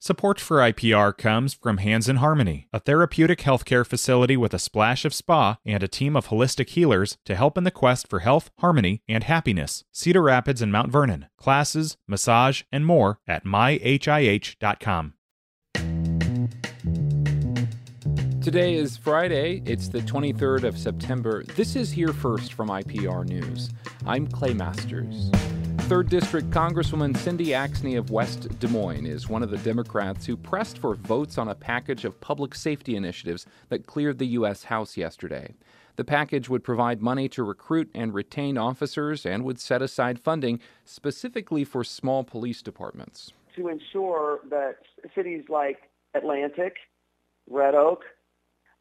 Support 0.00 0.38
for 0.38 0.58
IPR 0.58 1.16
comes 1.18 1.54
from 1.54 1.78
Hands 1.78 2.08
in 2.08 2.16
Harmony, 2.16 2.68
a 2.72 2.78
therapeutic 2.78 3.40
healthcare 3.40 3.84
facility 3.84 4.36
with 4.36 4.54
a 4.54 4.58
splash 4.60 5.04
of 5.04 5.12
spa 5.12 5.58
and 5.66 5.82
a 5.82 5.88
team 5.88 6.14
of 6.14 6.28
holistic 6.28 6.68
healers 6.68 7.18
to 7.24 7.34
help 7.34 7.58
in 7.58 7.64
the 7.64 7.72
quest 7.72 8.06
for 8.06 8.20
health, 8.20 8.52
harmony, 8.60 9.02
and 9.08 9.24
happiness. 9.24 9.82
Cedar 9.90 10.22
Rapids 10.22 10.62
and 10.62 10.70
Mount 10.70 10.92
Vernon. 10.92 11.26
Classes, 11.36 11.96
massage, 12.06 12.62
and 12.70 12.86
more 12.86 13.18
at 13.26 13.44
myhih.com. 13.44 15.14
Today 18.40 18.74
is 18.74 18.96
Friday. 18.96 19.62
It's 19.66 19.88
the 19.88 20.00
23rd 20.02 20.62
of 20.62 20.78
September. 20.78 21.42
This 21.56 21.74
is 21.74 21.90
Here 21.90 22.12
First 22.12 22.52
from 22.52 22.68
IPR 22.68 23.26
News. 23.26 23.70
I'm 24.06 24.28
Clay 24.28 24.54
Masters. 24.54 25.28
3rd 25.88 26.10
District 26.10 26.50
Congresswoman 26.50 27.16
Cindy 27.16 27.46
Axne 27.46 27.96
of 27.96 28.10
West 28.10 28.58
Des 28.58 28.68
Moines 28.68 29.06
is 29.06 29.26
one 29.26 29.42
of 29.42 29.48
the 29.48 29.56
Democrats 29.56 30.26
who 30.26 30.36
pressed 30.36 30.76
for 30.76 30.94
votes 30.94 31.38
on 31.38 31.48
a 31.48 31.54
package 31.54 32.04
of 32.04 32.20
public 32.20 32.54
safety 32.54 32.94
initiatives 32.94 33.46
that 33.70 33.86
cleared 33.86 34.18
the 34.18 34.26
U.S. 34.26 34.64
House 34.64 34.98
yesterday. 34.98 35.54
The 35.96 36.04
package 36.04 36.50
would 36.50 36.62
provide 36.62 37.00
money 37.00 37.26
to 37.30 37.42
recruit 37.42 37.90
and 37.94 38.12
retain 38.12 38.58
officers 38.58 39.24
and 39.24 39.44
would 39.44 39.58
set 39.58 39.80
aside 39.80 40.20
funding 40.20 40.60
specifically 40.84 41.64
for 41.64 41.82
small 41.82 42.22
police 42.22 42.60
departments. 42.60 43.32
To 43.56 43.68
ensure 43.68 44.40
that 44.50 44.76
cities 45.14 45.44
like 45.48 45.78
Atlantic, 46.12 46.76
Red 47.48 47.74
Oak, 47.74 48.02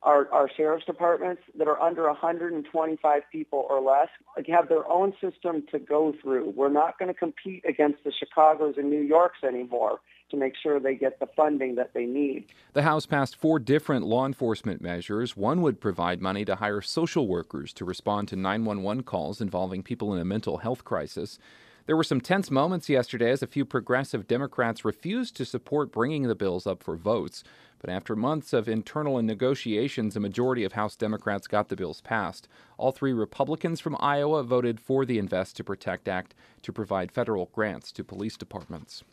our, 0.04 0.32
our 0.32 0.50
sheriff's 0.56 0.86
departments 0.86 1.42
that 1.58 1.68
are 1.68 1.80
under 1.82 2.04
125 2.04 3.22
people 3.32 3.66
or 3.70 3.82
less 3.82 4.10
have 4.48 4.70
their 4.70 4.88
own 4.90 5.14
system 5.20 5.64
to 5.72 5.80
go 5.80 6.14
through. 6.22 6.54
We're 6.56 6.70
not 6.70 7.00
going 7.00 7.08
to 7.08 7.18
compete 7.18 7.64
against 7.68 8.04
the 8.04 8.12
Chicagos 8.12 8.78
and 8.78 8.90
New 8.90 9.02
Yorks 9.02 9.40
anymore 9.44 10.00
to 10.30 10.38
make 10.38 10.54
sure 10.62 10.80
they 10.80 10.96
get 10.96 11.20
the 11.20 11.28
funding 11.36 11.76
that 11.76 11.94
they 11.94 12.06
need. 12.06 12.46
The 12.74 12.84
House 12.84 13.06
passed 13.06 13.36
four 13.36 13.60
different 13.60 14.06
law 14.06 14.26
enforcement 14.26 14.82
measures. 14.82 15.38
One 15.38 15.62
would 15.62 15.80
provide 15.80 16.22
money 16.22 16.44
to 16.46 16.56
hire 16.56 16.82
social 16.82 17.28
workers 17.28 17.74
to 17.74 17.86
respond 17.86 18.28
to 18.30 18.36
911 18.36 19.04
calls 19.04 19.42
involving 19.42 19.84
people 19.84 20.14
in 20.14 20.20
a 20.20 20.26
mental 20.26 20.58
health 20.58 20.84
crisis. 20.84 21.40
There 21.86 21.96
were 21.96 22.04
some 22.04 22.20
tense 22.20 22.52
moments 22.52 22.90
yesterday 22.90 23.32
as 23.32 23.42
a 23.42 23.48
few 23.48 23.64
progressive 23.64 24.28
Democrats 24.28 24.84
refused 24.84 25.38
to 25.38 25.46
support 25.46 25.94
bringing 25.94 26.24
the 26.24 26.36
bills 26.36 26.68
up 26.68 26.84
for 26.84 26.98
votes. 26.98 27.46
But 27.80 27.90
after 27.90 28.16
months 28.16 28.54
of 28.54 28.68
internal 28.68 29.22
negotiations, 29.22 30.16
a 30.16 30.20
majority 30.20 30.64
of 30.64 30.74
House 30.74 30.96
Democrats 30.96 31.48
got 31.48 31.70
the 31.70 31.76
bills 31.76 32.02
passed. 32.02 32.48
All 32.78 32.92
three 32.92 33.14
Republicans 33.14 33.80
from 33.80 33.98
Iowa 34.00 34.44
voted 34.44 34.80
for 34.80 35.06
the 35.06 35.20
Invest 35.20 35.58
to 35.58 35.64
Protect 35.64 36.08
Act 36.08 36.34
to 36.64 36.74
provide 36.74 37.12
federal 37.12 37.50
grants 37.54 37.92
to 37.94 38.04
police 38.04 38.38
departments. 38.38 39.04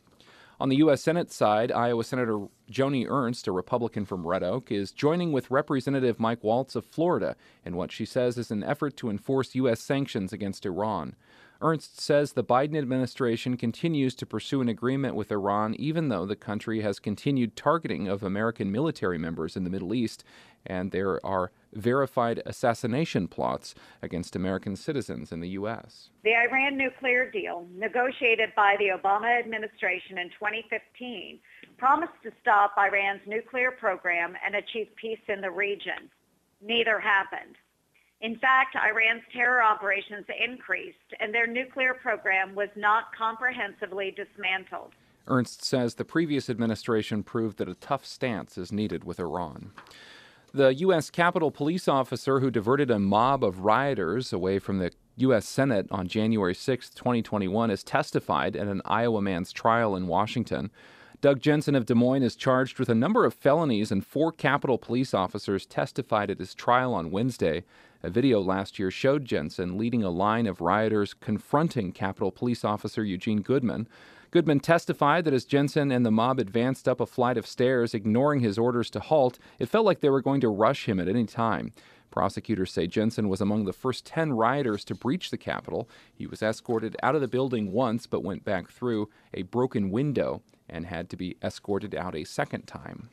On 0.61 0.69
the 0.69 0.77
U.S. 0.77 1.03
Senate 1.03 1.33
side, 1.33 1.73
Iowa 1.73 2.05
Senator 2.05 2.47
Joni 2.71 3.07
Ernst, 3.09 3.49
a 3.49 3.53
Republican 3.53 4.05
from 4.05 4.27
Red 4.27 4.45
Oak, 4.45 4.71
is 4.71 4.93
joining 4.93 5.33
with 5.33 5.51
Representative 5.51 6.21
Mike 6.21 6.45
Waltz 6.45 6.77
of 6.77 6.85
Florida 6.85 7.35
in 7.65 7.77
what 7.77 7.91
she 7.91 8.05
says 8.05 8.39
is 8.39 8.53
an 8.53 8.63
effort 8.63 8.97
to 8.99 9.11
enforce 9.11 9.57
U.S. 9.57 9.81
sanctions 9.81 10.33
against 10.33 10.65
Iran. 10.65 11.17
Ernst 11.65 11.99
says 11.99 12.35
the 12.35 12.45
Biden 12.45 12.77
administration 12.77 13.57
continues 13.57 14.15
to 14.17 14.27
pursue 14.27 14.61
an 14.61 14.69
agreement 14.69 15.15
with 15.15 15.33
Iran, 15.33 15.75
even 15.79 16.09
though 16.09 16.27
the 16.27 16.37
country 16.37 16.83
has 16.83 16.99
continued 16.99 17.57
targeting 17.57 18.07
of 18.07 18.23
American 18.23 18.71
military 18.71 19.17
members 19.17 19.57
in 19.57 19.65
the 19.65 19.71
Middle 19.71 19.95
East, 19.95 20.25
and 20.67 20.91
there 20.91 21.25
are 21.25 21.53
verified 21.73 22.43
assassination 22.45 23.29
plots 23.29 23.75
against 24.03 24.37
American 24.37 24.77
citizens 24.77 25.33
in 25.33 25.41
the 25.41 25.49
U.S. 25.61 26.11
The 26.23 26.35
Iran 26.37 26.77
nuclear 26.77 27.31
deal, 27.31 27.67
negotiated 27.75 28.51
by 28.55 28.77
the 28.79 28.89
Obama 28.89 29.39
administration 29.39 30.19
in 30.19 30.29
2015, 30.39 31.41
promised 31.79 32.13
to 32.25 32.33
stop 32.43 32.75
Iran's 32.77 33.23
nuclear 33.27 33.71
program 33.71 34.35
and 34.45 34.55
achieve 34.55 34.89
peace 34.97 35.25
in 35.29 35.41
the 35.41 35.51
region. 35.51 36.11
Neither 36.61 37.01
happened. 37.01 37.57
In 38.21 38.37
fact, 38.37 38.77
Iran's 38.77 39.23
terror 39.33 39.63
operations 39.63 40.25
increased 40.43 40.99
and 41.21 41.35
their 41.35 41.47
nuclear 41.47 41.95
program 41.95 42.55
was 42.55 42.71
not 42.77 43.05
comprehensively 43.17 44.15
dismantled. 44.17 44.93
Ernst 45.27 45.65
says 45.65 45.95
the 45.95 46.05
previous 46.05 46.51
administration 46.51 47.23
proved 47.23 47.59
that 47.59 47.69
a 47.69 47.75
tough 47.75 48.05
stance 48.05 48.59
is 48.59 48.73
needed 48.73 49.05
with 49.05 49.19
Iran. 49.19 49.73
The 50.53 50.75
U.S. 50.75 51.11
Capitol 51.11 51.51
police 51.51 51.89
officer 51.89 52.41
who 52.41 52.51
diverted 52.51 52.91
a 52.91 52.99
mob 52.99 53.43
of 53.43 53.61
rioters 53.61 54.33
away 54.33 54.59
from 54.59 54.79
the 54.79 54.93
U.S. 55.17 55.47
Senate 55.49 55.87
on 55.91 56.07
January 56.07 56.55
6, 56.55 56.91
2021, 56.91 57.71
has 57.71 57.83
testified 57.83 58.55
at 58.55 58.69
an 58.69 58.83
Iowa 58.85 59.21
man's 59.21 59.53
trial 59.53 59.97
in 59.97 60.07
Washington. 60.07 60.71
Doug 61.21 61.41
Jensen 61.41 61.75
of 61.75 61.87
Des 61.87 61.95
Moines 61.95 62.23
is 62.23 62.37
charged 62.37 62.79
with 62.79 62.89
a 62.89 62.95
number 62.95 63.25
of 63.25 63.35
felonies, 63.35 63.91
and 63.91 64.07
four 64.07 64.31
Capitol 64.31 64.77
police 64.77 65.15
officers 65.15 65.67
testified 65.67 66.31
at 66.31 66.39
his 66.39 66.55
trial 66.55 66.93
on 66.95 67.11
Wednesday. 67.11 67.65
A 68.05 68.11
video 68.11 68.39
last 68.39 68.79
year 68.79 68.91
showed 68.91 69.25
Jensen 69.25 69.79
leading 69.79 70.05
a 70.05 70.11
line 70.11 70.47
of 70.47 70.61
rioters 70.61 71.15
confronting 71.15 71.91
Capitol 71.91 72.31
Police 72.31 72.63
Officer 72.63 73.03
Eugene 73.03 73.41
Goodman. 73.41 73.89
Goodman 74.31 74.61
testified 74.61 75.25
that 75.25 75.33
as 75.33 75.47
Jensen 75.47 75.91
and 75.91 76.05
the 76.05 76.11
mob 76.11 76.39
advanced 76.39 76.87
up 76.87 77.01
a 77.01 77.07
flight 77.07 77.39
of 77.39 77.47
stairs, 77.47 77.95
ignoring 77.95 78.41
his 78.41 78.59
orders 78.59 78.91
to 78.91 79.01
halt, 79.01 79.39
it 79.59 79.71
felt 79.71 79.87
like 79.87 80.01
they 80.01 80.11
were 80.11 80.21
going 80.21 80.43
to 80.43 80.51
rush 80.51 80.87
him 80.87 81.01
at 81.01 81.09
any 81.09 81.25
time. 81.25 81.73
Prosecutors 82.11 82.71
say 82.71 82.87
Jensen 82.87 83.31
was 83.31 83.41
among 83.41 83.65
the 83.65 83.73
first 83.73 84.05
10 84.05 84.35
rioters 84.35 84.85
to 84.85 84.95
breach 84.95 85.31
the 85.31 85.39
Capitol. 85.39 85.89
He 86.13 86.27
was 86.27 86.43
escorted 86.43 86.99
out 87.03 87.15
of 87.15 87.23
the 87.23 87.27
building 87.27 87.73
once 87.73 88.07
but 88.07 88.23
went 88.23 88.45
back 88.45 88.71
through 88.71 89.09
a 89.33 89.45
broken 89.45 89.91
window 89.91 90.43
and 90.69 90.85
had 90.85 91.09
to 91.09 91.17
be 91.17 91.39
escorted 91.43 91.95
out 91.95 92.15
a 92.15 92.25
second 92.25 92.67
time. 92.67 93.09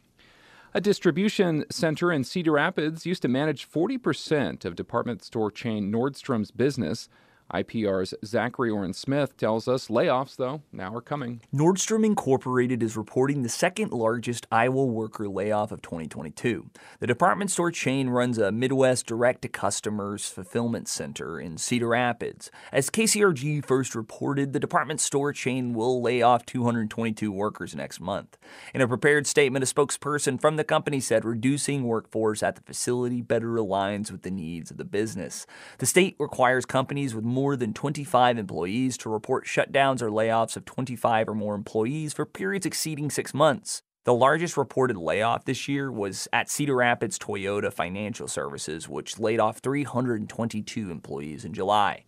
A 0.73 0.79
distribution 0.79 1.65
center 1.69 2.13
in 2.13 2.23
Cedar 2.23 2.53
Rapids 2.53 3.05
used 3.05 3.21
to 3.23 3.27
manage 3.27 3.69
40% 3.69 4.63
of 4.63 4.77
department 4.77 5.21
store 5.21 5.51
chain 5.51 5.91
Nordstrom's 5.91 6.49
business. 6.51 7.09
IPR's 7.53 8.13
Zachary 8.23 8.69
Oren 8.69 8.93
Smith 8.93 9.35
tells 9.35 9.67
us 9.67 9.87
layoffs, 9.87 10.35
though, 10.35 10.61
now 10.71 10.95
are 10.95 11.01
coming. 11.01 11.41
Nordstrom 11.53 12.05
Incorporated 12.05 12.81
is 12.81 12.95
reporting 12.95 13.43
the 13.43 13.49
second 13.49 13.91
largest 13.91 14.47
Iowa 14.51 14.85
worker 14.85 15.27
layoff 15.27 15.71
of 15.71 15.81
2022. 15.81 16.69
The 16.99 17.07
department 17.07 17.51
store 17.51 17.71
chain 17.71 18.09
runs 18.09 18.37
a 18.37 18.51
Midwest 18.51 19.05
direct 19.05 19.41
to 19.41 19.47
customers 19.47 20.27
fulfillment 20.27 20.87
center 20.87 21.39
in 21.39 21.57
Cedar 21.57 21.89
Rapids. 21.89 22.51
As 22.71 22.89
KCRG 22.89 23.65
first 23.65 23.95
reported, 23.95 24.53
the 24.53 24.59
department 24.59 25.01
store 25.01 25.33
chain 25.33 25.73
will 25.73 26.01
lay 26.01 26.21
off 26.21 26.45
222 26.45 27.31
workers 27.31 27.75
next 27.75 27.99
month. 27.99 28.37
In 28.73 28.81
a 28.81 28.87
prepared 28.87 29.27
statement, 29.27 29.63
a 29.63 29.73
spokesperson 29.73 30.39
from 30.39 30.55
the 30.55 30.63
company 30.63 30.99
said 30.99 31.25
reducing 31.25 31.83
workforce 31.83 32.41
at 32.43 32.55
the 32.55 32.61
facility 32.61 33.21
better 33.21 33.55
aligns 33.55 34.11
with 34.11 34.21
the 34.21 34.31
needs 34.31 34.71
of 34.71 34.77
the 34.77 34.85
business. 34.85 35.45
The 35.79 35.85
state 35.85 36.15
requires 36.19 36.65
companies 36.65 37.13
with 37.13 37.25
more 37.25 37.40
more 37.41 37.55
than 37.55 37.73
25 37.73 38.37
employees 38.37 38.95
to 38.95 39.09
report 39.09 39.47
shutdowns 39.47 39.99
or 39.99 40.11
layoffs 40.11 40.55
of 40.55 40.63
25 40.63 41.27
or 41.27 41.33
more 41.33 41.55
employees 41.55 42.13
for 42.13 42.23
periods 42.23 42.67
exceeding 42.67 43.09
six 43.09 43.33
months. 43.33 43.81
The 44.03 44.13
largest 44.13 44.57
reported 44.57 44.95
layoff 44.95 45.45
this 45.45 45.67
year 45.67 45.91
was 45.91 46.27
at 46.31 46.51
Cedar 46.51 46.75
Rapids 46.75 47.17
Toyota 47.17 47.73
Financial 47.73 48.27
Services, 48.27 48.87
which 48.87 49.17
laid 49.17 49.39
off 49.39 49.57
322 49.57 50.91
employees 50.91 51.43
in 51.43 51.51
July. 51.51 52.03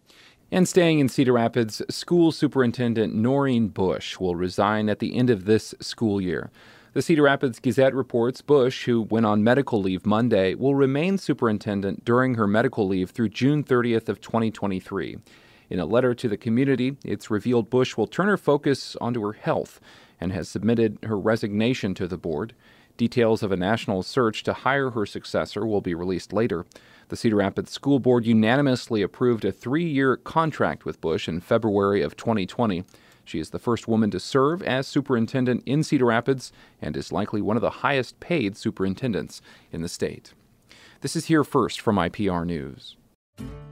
And 0.51 0.69
staying 0.69 0.99
in 0.99 1.09
Cedar 1.09 1.33
Rapids, 1.33 1.81
school 1.89 2.31
superintendent 2.31 3.15
Noreen 3.15 3.69
Bush 3.69 4.19
will 4.19 4.35
resign 4.35 4.87
at 4.87 4.99
the 4.99 5.15
end 5.15 5.31
of 5.31 5.45
this 5.45 5.73
school 5.79 6.21
year. 6.21 6.51
The 6.93 7.01
Cedar 7.01 7.23
Rapids 7.23 7.59
Gazette 7.59 7.95
reports 7.95 8.41
Bush, 8.41 8.85
who 8.85 9.01
went 9.01 9.25
on 9.25 9.43
medical 9.43 9.81
leave 9.81 10.05
Monday, 10.05 10.53
will 10.53 10.75
remain 10.75 11.17
superintendent 11.17 12.05
during 12.05 12.35
her 12.35 12.45
medical 12.45 12.87
leave 12.87 13.09
through 13.09 13.29
June 13.29 13.63
30th 13.63 14.09
of 14.09 14.21
2023. 14.21 15.17
In 15.71 15.79
a 15.79 15.87
letter 15.87 16.13
to 16.13 16.29
the 16.29 16.37
community, 16.37 16.95
it's 17.03 17.31
revealed 17.31 17.71
Bush 17.71 17.97
will 17.97 18.05
turn 18.05 18.27
her 18.27 18.37
focus 18.37 18.95
onto 19.01 19.25
her 19.25 19.33
health 19.33 19.81
and 20.21 20.31
has 20.33 20.47
submitted 20.47 20.99
her 21.01 21.17
resignation 21.17 21.95
to 21.95 22.07
the 22.07 22.15
board. 22.15 22.53
Details 22.95 23.41
of 23.41 23.51
a 23.51 23.57
national 23.57 24.03
search 24.03 24.43
to 24.43 24.53
hire 24.53 24.91
her 24.91 25.07
successor 25.07 25.65
will 25.65 25.81
be 25.81 25.95
released 25.95 26.31
later. 26.31 26.63
The 27.09 27.15
Cedar 27.15 27.37
Rapids 27.37 27.71
School 27.71 27.97
Board 27.97 28.27
unanimously 28.27 29.01
approved 29.01 29.45
a 29.45 29.51
three 29.51 29.89
year 29.89 30.15
contract 30.15 30.85
with 30.85 31.01
Bush 31.01 31.27
in 31.27 31.39
February 31.39 32.03
of 32.03 32.15
2020. 32.15 32.85
She 33.25 33.39
is 33.39 33.51
the 33.51 33.59
first 33.59 33.87
woman 33.87 34.11
to 34.11 34.19
serve 34.19 34.61
as 34.63 34.87
superintendent 34.87 35.63
in 35.65 35.83
Cedar 35.83 36.05
Rapids 36.05 36.51
and 36.81 36.97
is 36.97 37.11
likely 37.11 37.41
one 37.41 37.57
of 37.57 37.61
the 37.61 37.69
highest 37.69 38.19
paid 38.19 38.57
superintendents 38.57 39.41
in 39.71 39.81
the 39.81 39.89
state. 39.89 40.33
This 41.01 41.15
is 41.15 41.25
Here 41.25 41.43
First 41.43 41.81
from 41.81 41.97
IPR 41.97 42.45
News. 42.45 42.95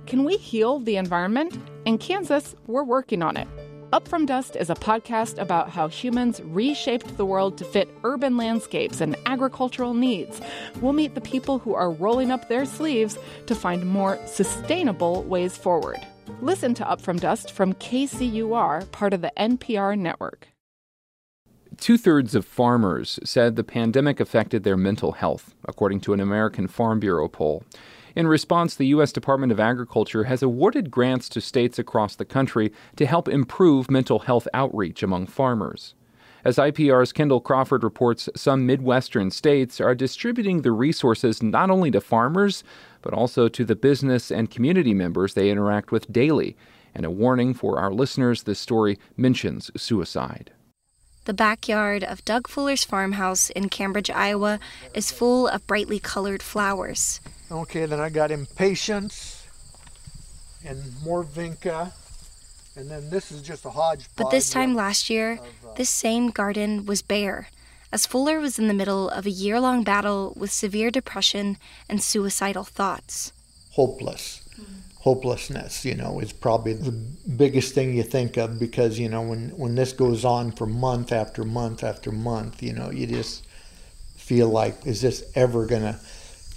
Can 0.05 0.23
we 0.23 0.37
heal 0.37 0.79
the 0.79 0.97
environment? 0.97 1.57
In 1.85 1.97
Kansas, 1.97 2.55
we're 2.67 2.83
working 2.83 3.21
on 3.21 3.37
it. 3.37 3.47
Up 3.93 4.07
From 4.07 4.25
Dust 4.25 4.55
is 4.55 4.69
a 4.69 4.75
podcast 4.75 5.37
about 5.37 5.69
how 5.69 5.89
humans 5.89 6.41
reshaped 6.45 7.17
the 7.17 7.25
world 7.25 7.57
to 7.57 7.65
fit 7.65 7.89
urban 8.05 8.37
landscapes 8.37 9.01
and 9.01 9.17
agricultural 9.25 9.93
needs. 9.93 10.39
We'll 10.79 10.93
meet 10.93 11.13
the 11.13 11.19
people 11.19 11.59
who 11.59 11.75
are 11.75 11.91
rolling 11.91 12.31
up 12.31 12.47
their 12.47 12.65
sleeves 12.65 13.17
to 13.47 13.55
find 13.55 13.85
more 13.85 14.17
sustainable 14.25 15.23
ways 15.23 15.57
forward. 15.57 15.99
Listen 16.41 16.73
to 16.73 16.89
Up 16.89 16.99
From 16.99 17.17
Dust 17.17 17.51
from 17.51 17.75
KCUR, 17.75 18.91
part 18.91 19.13
of 19.13 19.21
the 19.21 19.31
NPR 19.37 19.95
network. 19.95 20.47
Two 21.77 21.99
thirds 21.99 22.33
of 22.33 22.47
farmers 22.47 23.19
said 23.23 23.55
the 23.55 23.63
pandemic 23.63 24.19
affected 24.19 24.63
their 24.63 24.75
mental 24.75 25.11
health, 25.11 25.53
according 25.65 25.99
to 26.01 26.13
an 26.13 26.19
American 26.19 26.67
Farm 26.67 26.99
Bureau 26.99 27.27
poll. 27.27 27.63
In 28.15 28.25
response, 28.25 28.73
the 28.73 28.87
U.S. 28.87 29.11
Department 29.11 29.51
of 29.51 29.59
Agriculture 29.59 30.23
has 30.23 30.41
awarded 30.41 30.89
grants 30.89 31.29
to 31.29 31.41
states 31.41 31.77
across 31.77 32.15
the 32.15 32.25
country 32.25 32.73
to 32.95 33.05
help 33.05 33.27
improve 33.27 33.91
mental 33.91 34.19
health 34.19 34.47
outreach 34.51 35.03
among 35.03 35.27
farmers. 35.27 35.93
As 36.43 36.57
IPR's 36.57 37.13
Kendall 37.13 37.39
Crawford 37.39 37.83
reports, 37.83 38.27
some 38.35 38.65
Midwestern 38.65 39.29
states 39.29 39.79
are 39.79 39.93
distributing 39.93 40.61
the 40.61 40.71
resources 40.71 41.43
not 41.43 41.69
only 41.69 41.91
to 41.91 42.01
farmers, 42.01 42.63
but 43.03 43.13
also 43.13 43.47
to 43.47 43.63
the 43.63 43.75
business 43.75 44.31
and 44.31 44.49
community 44.49 44.93
members 44.93 45.35
they 45.35 45.51
interact 45.51 45.91
with 45.91 46.11
daily. 46.11 46.57
And 46.95 47.05
a 47.05 47.11
warning 47.11 47.53
for 47.53 47.79
our 47.79 47.91
listeners 47.91 48.43
this 48.43 48.59
story 48.59 48.97
mentions 49.15 49.69
suicide. 49.77 50.51
The 51.25 51.33
backyard 51.33 52.03
of 52.03 52.25
Doug 52.25 52.47
Fuller's 52.47 52.83
farmhouse 52.83 53.51
in 53.51 53.69
Cambridge, 53.69 54.09
Iowa, 54.09 54.59
is 54.95 55.11
full 55.11 55.47
of 55.47 55.67
brightly 55.67 55.99
colored 55.99 56.41
flowers. 56.41 57.21
Okay, 57.51 57.85
then 57.85 57.99
I 57.99 58.09
got 58.09 58.31
impatiens 58.31 59.45
and 60.65 60.81
more 61.03 61.23
vinca. 61.23 61.91
And 62.75 62.89
then 62.89 63.09
this 63.09 63.31
is 63.31 63.41
just 63.41 63.65
a 63.65 63.69
hodgepodge. 63.69 64.15
But 64.15 64.31
this 64.31 64.49
time 64.49 64.75
last 64.75 65.09
year, 65.09 65.33
of, 65.33 65.39
uh, 65.39 65.73
this 65.75 65.89
same 65.89 66.29
garden 66.29 66.85
was 66.85 67.01
bare, 67.01 67.49
as 67.91 68.05
Fuller 68.05 68.39
was 68.39 68.57
in 68.57 68.67
the 68.69 68.73
middle 68.73 69.09
of 69.09 69.25
a 69.25 69.29
year 69.29 69.59
long 69.59 69.83
battle 69.83 70.33
with 70.37 70.51
severe 70.51 70.89
depression 70.89 71.57
and 71.89 72.01
suicidal 72.01 72.63
thoughts. 72.63 73.33
hopeless. 73.71 74.37
Hopelessness, 74.99 75.83
you 75.83 75.95
know, 75.95 76.19
is 76.19 76.31
probably 76.31 76.73
the 76.73 76.91
biggest 76.91 77.73
thing 77.73 77.97
you 77.97 78.03
think 78.03 78.37
of 78.37 78.59
because, 78.59 78.99
you 78.99 79.09
know, 79.09 79.23
when, 79.23 79.49
when 79.57 79.73
this 79.73 79.93
goes 79.93 80.23
on 80.23 80.51
for 80.51 80.67
month 80.67 81.11
after 81.11 81.43
month 81.43 81.83
after 81.83 82.11
month, 82.11 82.61
you 82.61 82.71
know, 82.71 82.91
you 82.91 83.07
just 83.07 83.43
feel 84.15 84.47
like, 84.47 84.85
is 84.85 85.01
this 85.01 85.23
ever 85.33 85.65
going 85.65 85.81
to 85.81 85.99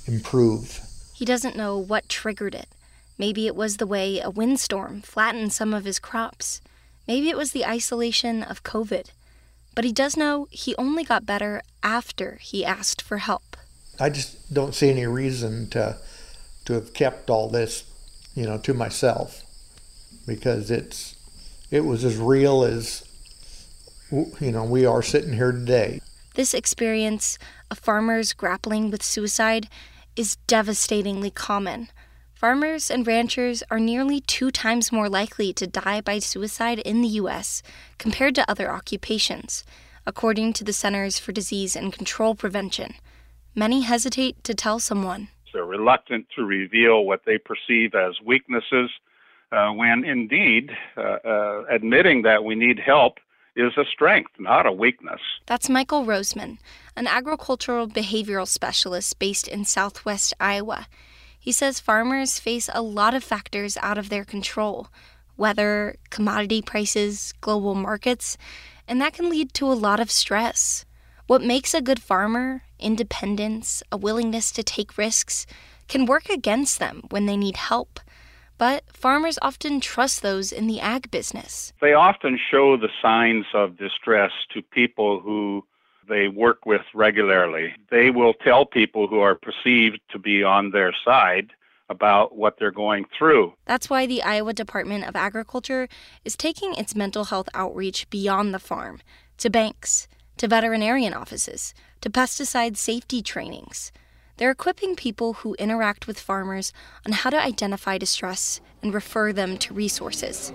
improve? 0.06 0.80
He 1.14 1.24
doesn't 1.24 1.56
know 1.56 1.78
what 1.78 2.08
triggered 2.10 2.54
it. 2.54 2.68
Maybe 3.18 3.46
it 3.46 3.54
was 3.54 3.76
the 3.76 3.86
way 3.86 4.20
a 4.20 4.30
windstorm 4.30 5.02
flattened 5.02 5.52
some 5.52 5.72
of 5.72 5.84
his 5.84 5.98
crops. 5.98 6.60
Maybe 7.06 7.28
it 7.28 7.36
was 7.36 7.52
the 7.52 7.66
isolation 7.66 8.42
of 8.42 8.62
COVID. 8.62 9.10
But 9.74 9.84
he 9.84 9.92
does 9.92 10.16
know 10.16 10.46
he 10.50 10.74
only 10.76 11.04
got 11.04 11.26
better 11.26 11.62
after 11.82 12.38
he 12.40 12.64
asked 12.64 13.02
for 13.02 13.18
help. 13.18 13.56
I 14.00 14.10
just 14.10 14.52
don't 14.52 14.74
see 14.74 14.90
any 14.90 15.06
reason 15.06 15.68
to 15.70 15.98
to 16.64 16.72
have 16.72 16.94
kept 16.94 17.28
all 17.28 17.50
this, 17.50 17.84
you 18.34 18.46
know, 18.46 18.58
to 18.58 18.72
myself 18.72 19.42
because 20.26 20.70
it's 20.70 21.16
it 21.70 21.84
was 21.84 22.04
as 22.04 22.16
real 22.16 22.64
as 22.64 23.04
you 24.10 24.52
know 24.52 24.64
we 24.64 24.86
are 24.86 25.02
sitting 25.02 25.32
here 25.32 25.52
today. 25.52 26.00
This 26.34 26.54
experience 26.54 27.38
of 27.70 27.78
farmers 27.78 28.32
grappling 28.32 28.90
with 28.90 29.02
suicide 29.02 29.68
is 30.16 30.36
devastatingly 30.46 31.30
common. 31.30 31.88
Farmers 32.34 32.90
and 32.90 33.06
ranchers 33.06 33.62
are 33.70 33.78
nearly 33.78 34.20
two 34.20 34.50
times 34.50 34.90
more 34.90 35.08
likely 35.08 35.52
to 35.52 35.68
die 35.68 36.00
by 36.00 36.18
suicide 36.18 36.80
in 36.80 37.00
the 37.00 37.08
U.S. 37.08 37.62
compared 37.96 38.34
to 38.34 38.50
other 38.50 38.70
occupations, 38.70 39.64
according 40.04 40.52
to 40.54 40.64
the 40.64 40.72
Centers 40.72 41.16
for 41.16 41.30
Disease 41.30 41.76
and 41.76 41.92
Control 41.92 42.34
Prevention. 42.34 42.94
Many 43.54 43.82
hesitate 43.82 44.42
to 44.44 44.52
tell 44.52 44.80
someone. 44.80 45.28
They're 45.52 45.64
reluctant 45.64 46.26
to 46.34 46.44
reveal 46.44 47.04
what 47.04 47.22
they 47.24 47.38
perceive 47.38 47.94
as 47.94 48.20
weaknesses, 48.20 48.90
uh, 49.52 49.70
when 49.70 50.04
indeed 50.04 50.72
uh, 50.96 51.18
uh, 51.24 51.64
admitting 51.70 52.22
that 52.22 52.42
we 52.42 52.56
need 52.56 52.80
help 52.80 53.18
is 53.54 53.72
a 53.76 53.84
strength, 53.84 54.32
not 54.40 54.66
a 54.66 54.72
weakness. 54.72 55.20
That's 55.46 55.68
Michael 55.68 56.04
Rosmann, 56.04 56.58
an 56.96 57.06
agricultural 57.06 57.86
behavioral 57.86 58.48
specialist 58.48 59.20
based 59.20 59.46
in 59.46 59.64
southwest 59.64 60.34
Iowa. 60.40 60.88
He 61.44 61.52
says 61.52 61.78
farmers 61.78 62.38
face 62.38 62.70
a 62.72 62.80
lot 62.80 63.12
of 63.12 63.22
factors 63.22 63.76
out 63.82 63.98
of 63.98 64.08
their 64.08 64.24
control 64.24 64.88
weather, 65.36 65.96
commodity 66.08 66.62
prices, 66.62 67.34
global 67.42 67.74
markets, 67.74 68.38
and 68.88 68.98
that 68.98 69.12
can 69.12 69.28
lead 69.28 69.52
to 69.52 69.66
a 69.66 69.74
lot 69.74 70.00
of 70.00 70.10
stress. 70.10 70.86
What 71.26 71.42
makes 71.42 71.74
a 71.74 71.82
good 71.82 72.00
farmer, 72.00 72.62
independence, 72.78 73.82
a 73.92 73.98
willingness 73.98 74.50
to 74.52 74.62
take 74.62 74.96
risks, 74.96 75.44
can 75.86 76.06
work 76.06 76.30
against 76.30 76.78
them 76.78 77.02
when 77.10 77.26
they 77.26 77.36
need 77.36 77.56
help. 77.58 78.00
But 78.56 78.84
farmers 78.90 79.38
often 79.42 79.80
trust 79.80 80.22
those 80.22 80.50
in 80.50 80.66
the 80.66 80.80
ag 80.80 81.10
business. 81.10 81.74
They 81.82 81.92
often 81.92 82.38
show 82.50 82.78
the 82.78 82.88
signs 83.02 83.44
of 83.52 83.76
distress 83.76 84.32
to 84.54 84.62
people 84.62 85.20
who 85.20 85.66
they 86.08 86.28
work 86.28 86.66
with 86.66 86.82
regularly. 86.94 87.74
They 87.90 88.10
will 88.10 88.34
tell 88.34 88.66
people 88.66 89.06
who 89.06 89.20
are 89.20 89.34
perceived 89.34 90.00
to 90.10 90.18
be 90.18 90.42
on 90.42 90.70
their 90.70 90.94
side 91.04 91.50
about 91.88 92.36
what 92.36 92.58
they're 92.58 92.70
going 92.70 93.04
through. 93.16 93.52
That's 93.66 93.90
why 93.90 94.06
the 94.06 94.22
Iowa 94.22 94.52
Department 94.52 95.04
of 95.04 95.16
Agriculture 95.16 95.88
is 96.24 96.36
taking 96.36 96.74
its 96.74 96.94
mental 96.94 97.24
health 97.24 97.48
outreach 97.54 98.08
beyond 98.10 98.54
the 98.54 98.58
farm 98.58 99.00
to 99.38 99.50
banks, 99.50 100.08
to 100.38 100.48
veterinarian 100.48 101.12
offices, 101.12 101.74
to 102.00 102.10
pesticide 102.10 102.76
safety 102.76 103.22
trainings. 103.22 103.92
They're 104.36 104.50
equipping 104.50 104.96
people 104.96 105.34
who 105.34 105.54
interact 105.54 106.06
with 106.06 106.18
farmers 106.18 106.72
on 107.06 107.12
how 107.12 107.30
to 107.30 107.40
identify 107.40 107.98
distress 107.98 108.60
and 108.82 108.92
refer 108.92 109.32
them 109.32 109.58
to 109.58 109.74
resources. 109.74 110.52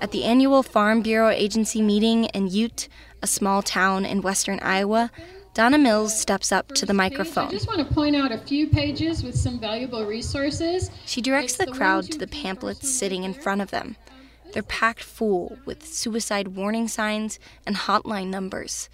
At 0.00 0.12
the 0.12 0.24
annual 0.24 0.62
Farm 0.62 1.02
Bureau 1.02 1.30
Agency 1.30 1.82
meeting 1.82 2.26
in 2.26 2.46
Ute, 2.46 2.88
a 3.22 3.26
small 3.26 3.62
town 3.62 4.04
in 4.04 4.22
western 4.22 4.60
Iowa, 4.60 5.10
Donna 5.54 5.78
Mills 5.78 6.18
steps 6.18 6.52
up 6.52 6.68
to 6.74 6.86
the 6.86 6.94
microphone. 6.94 7.48
I 7.48 7.50
just 7.50 7.66
want 7.66 7.86
to 7.86 7.94
point 7.94 8.14
out 8.14 8.30
a 8.30 8.38
few 8.38 8.68
pages 8.68 9.24
with 9.24 9.36
some 9.36 9.58
valuable 9.58 10.06
resources. 10.06 10.90
She 11.04 11.20
directs 11.20 11.56
the 11.56 11.66
the 11.66 11.72
crowd 11.72 12.04
to 12.12 12.18
the 12.18 12.28
pamphlets 12.28 12.88
sitting 12.88 13.24
in 13.24 13.34
front 13.34 13.60
of 13.60 13.70
them. 13.70 13.96
They're 14.52 14.62
packed 14.62 15.02
full 15.02 15.58
with 15.64 15.84
suicide 15.84 16.48
warning 16.48 16.86
signs 16.88 17.38
and 17.66 17.74
hotline 17.74 18.28
numbers. 18.28 18.88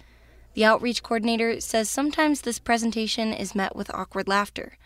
The 0.55 0.65
outreach 0.65 1.03
coordinator 1.03 1.59
says 1.59 1.89
sometimes 1.89 2.41
this 2.41 2.59
presentation 2.59 3.33
is 3.33 3.55
met 3.55 3.75
with 3.75 3.93
awkward 3.93 4.27
laughter. 4.27 4.77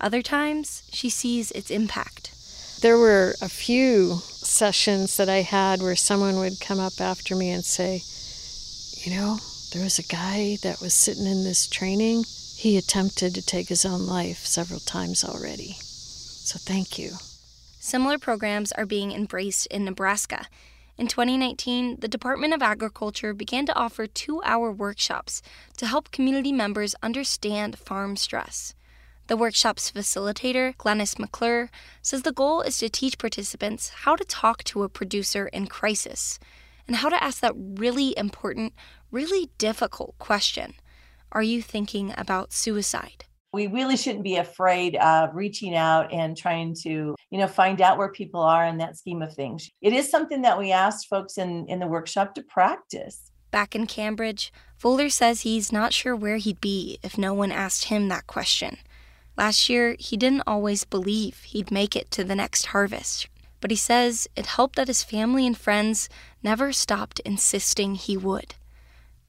Other 0.00 0.22
times, 0.22 0.88
she 0.92 1.10
sees 1.10 1.50
its 1.50 1.70
impact. 1.70 2.32
There 2.80 2.96
were 2.96 3.34
a 3.42 3.48
few 3.48 4.20
sessions 4.22 5.16
that 5.16 5.28
I 5.28 5.42
had 5.42 5.82
where 5.82 5.96
someone 5.96 6.38
would 6.38 6.60
come 6.60 6.78
up 6.78 7.00
after 7.00 7.34
me 7.34 7.50
and 7.50 7.64
say, 7.64 8.02
You 9.04 9.14
know, 9.14 9.38
there 9.72 9.84
was 9.84 10.00
a 10.00 10.02
guy 10.02 10.58
that 10.62 10.80
was 10.80 10.92
sitting 10.92 11.26
in 11.26 11.44
this 11.44 11.68
training. 11.68 12.24
He 12.56 12.76
attempted 12.76 13.32
to 13.34 13.46
take 13.46 13.68
his 13.68 13.84
own 13.84 14.06
life 14.06 14.44
several 14.44 14.80
times 14.80 15.22
already. 15.22 15.76
So 15.78 16.58
thank 16.58 16.98
you. 16.98 17.12
Similar 17.78 18.18
programs 18.18 18.72
are 18.72 18.84
being 18.84 19.12
embraced 19.12 19.66
in 19.66 19.84
Nebraska. 19.84 20.46
In 20.96 21.06
2019, 21.06 22.00
the 22.00 22.08
Department 22.08 22.52
of 22.52 22.60
Agriculture 22.60 23.32
began 23.32 23.66
to 23.66 23.74
offer 23.76 24.08
two 24.08 24.42
hour 24.42 24.72
workshops 24.72 25.42
to 25.76 25.86
help 25.86 26.10
community 26.10 26.50
members 26.50 26.96
understand 27.00 27.78
farm 27.78 28.16
stress. 28.16 28.74
The 29.28 29.36
workshop's 29.36 29.92
facilitator, 29.92 30.74
Glennis 30.74 31.20
McClure, 31.20 31.70
says 32.02 32.22
the 32.22 32.32
goal 32.32 32.62
is 32.62 32.78
to 32.78 32.88
teach 32.88 33.16
participants 33.16 33.90
how 34.02 34.16
to 34.16 34.24
talk 34.24 34.64
to 34.64 34.82
a 34.82 34.88
producer 34.88 35.46
in 35.46 35.68
crisis 35.68 36.40
and 36.88 36.96
how 36.96 37.08
to 37.08 37.22
ask 37.22 37.40
that 37.40 37.54
really 37.56 38.16
important, 38.16 38.72
really 39.12 39.50
difficult 39.58 40.18
question 40.18 40.74
Are 41.30 41.42
you 41.42 41.62
thinking 41.62 42.12
about 42.16 42.52
suicide? 42.52 43.24
we 43.50 43.66
really 43.66 43.96
shouldn't 43.96 44.24
be 44.24 44.36
afraid 44.36 44.94
of 44.96 45.34
reaching 45.34 45.74
out 45.74 46.12
and 46.12 46.36
trying 46.36 46.74
to 46.74 47.14
you 47.30 47.38
know 47.38 47.46
find 47.46 47.80
out 47.80 47.96
where 47.96 48.10
people 48.10 48.42
are 48.42 48.66
in 48.66 48.76
that 48.76 48.98
scheme 48.98 49.22
of 49.22 49.34
things 49.34 49.70
it 49.80 49.94
is 49.94 50.10
something 50.10 50.42
that 50.42 50.58
we 50.58 50.70
asked 50.70 51.08
folks 51.08 51.38
in 51.38 51.66
in 51.66 51.78
the 51.78 51.86
workshop 51.86 52.34
to 52.34 52.42
practice 52.42 53.30
Back 53.50 53.74
in 53.74 53.86
Cambridge, 53.86 54.52
Fuller 54.76 55.08
says 55.08 55.40
he's 55.40 55.72
not 55.72 55.94
sure 55.94 56.14
where 56.14 56.36
he'd 56.36 56.60
be 56.60 56.98
if 57.02 57.16
no 57.16 57.32
one 57.32 57.50
asked 57.50 57.84
him 57.84 58.08
that 58.08 58.26
question. 58.26 58.78
Last 59.36 59.70
year, 59.70 59.96
he 59.98 60.16
didn't 60.16 60.42
always 60.46 60.84
believe 60.84 61.42
he'd 61.44 61.70
make 61.70 61.96
it 61.96 62.10
to 62.10 62.24
the 62.24 62.34
next 62.34 62.66
harvest, 62.66 63.26
but 63.60 63.70
he 63.70 63.76
says 63.76 64.28
it 64.36 64.46
helped 64.46 64.76
that 64.76 64.88
his 64.88 65.02
family 65.02 65.46
and 65.46 65.56
friends 65.56 66.08
never 66.42 66.72
stopped 66.72 67.20
insisting 67.20 67.94
he 67.94 68.16
would. 68.16 68.54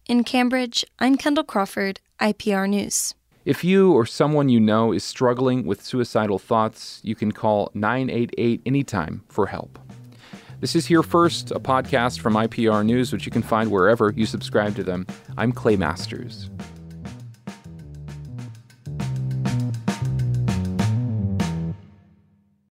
In 0.08 0.24
Cambridge, 0.24 0.86
I'm 1.00 1.18
Kendall 1.18 1.44
Crawford, 1.44 2.00
IPR 2.20 2.68
News. 2.70 3.14
If 3.46 3.64
you 3.64 3.92
or 3.94 4.06
someone 4.06 4.50
you 4.50 4.60
know 4.60 4.92
is 4.92 5.04
struggling 5.04 5.66
with 5.66 5.82
suicidal 5.82 6.40
thoughts, 6.40 7.00
you 7.04 7.16
can 7.16 7.32
call 7.32 7.72
988 7.74 8.62
anytime 8.66 9.24
for 9.30 9.48
help. 9.48 9.80
This 10.60 10.76
is 10.76 10.88
Here 10.88 11.04
First, 11.04 11.52
a 11.52 11.60
podcast 11.60 12.20
from 12.20 12.34
IPR 12.34 12.86
News, 12.86 13.14
which 13.14 13.26
you 13.26 13.32
can 13.32 13.42
find 13.42 13.72
wherever 13.72 14.12
you 14.16 14.26
subscribe 14.26 14.76
to 14.76 14.84
them. 14.84 15.08
I'm 15.38 15.52
Clay 15.54 15.78
Masters. 15.78 16.50